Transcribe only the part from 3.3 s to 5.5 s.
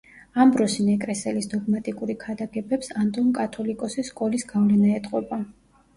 კათოლიკოსის სკოლის გავლენა ეტყობა.